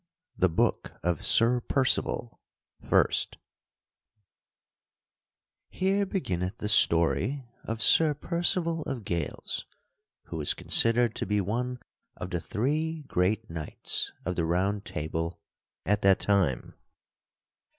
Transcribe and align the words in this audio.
The 0.35 0.49
Book 0.49 0.93
of 1.03 1.23
Sir 1.23 1.61
Percival 1.61 2.41
_Here 2.83 3.37
beginneth 6.09 6.57
the 6.57 6.69
story 6.69 7.45
of 7.65 7.83
Sir 7.83 8.15
Percival 8.15 8.81
of 8.85 9.03
Gales, 9.05 9.67
who 10.23 10.37
was 10.37 10.55
considered 10.55 11.13
to 11.17 11.27
be 11.27 11.39
one 11.39 11.77
of 12.17 12.31
the 12.31 12.41
three 12.41 13.03
great 13.03 13.47
knights 13.47 14.11
of 14.25 14.35
the 14.35 14.45
Round 14.45 14.83
Table 14.85 15.39
at 15.85 16.01
that 16.01 16.19
time. 16.19 16.73